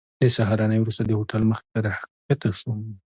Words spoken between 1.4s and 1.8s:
مخې ته